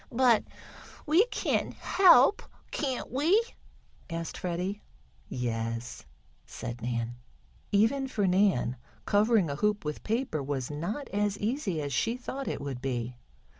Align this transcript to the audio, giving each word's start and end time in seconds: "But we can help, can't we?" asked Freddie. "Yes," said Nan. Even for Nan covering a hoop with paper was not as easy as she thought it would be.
"But 0.11 0.45
we 1.05 1.27
can 1.27 1.73
help, 1.73 2.41
can't 2.71 3.11
we?" 3.11 3.39
asked 4.09 4.35
Freddie. 4.39 4.81
"Yes," 5.29 6.07
said 6.43 6.81
Nan. 6.81 7.17
Even 7.71 8.07
for 8.07 8.25
Nan 8.25 8.77
covering 9.05 9.47
a 9.47 9.57
hoop 9.57 9.85
with 9.85 10.01
paper 10.01 10.41
was 10.41 10.71
not 10.71 11.07
as 11.09 11.37
easy 11.37 11.79
as 11.83 11.93
she 11.93 12.17
thought 12.17 12.47
it 12.47 12.61
would 12.61 12.81
be. 12.81 13.15